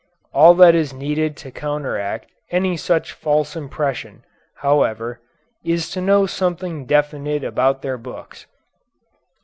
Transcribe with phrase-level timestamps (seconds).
[0.33, 4.23] All that is needed to counteract any such false impression,
[4.55, 5.19] however,
[5.63, 8.47] is to know something definite about their books.